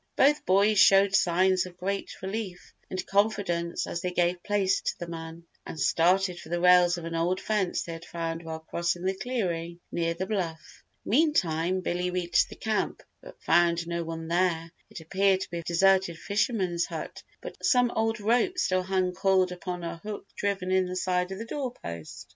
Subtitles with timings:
[0.15, 5.05] Both boys showed signs of great relief and confidence as they gave place to the
[5.07, 9.03] man, and started for the rails of an old fence they had found while crossing
[9.05, 10.83] the clearing near the bluff.
[11.05, 14.71] Meantime, Billy reached the camp but found no one there.
[14.89, 19.51] It appeared to be a deserted fisherman's hut but some old rope still hung coiled
[19.51, 22.27] upon a hook driven in the side of the door post.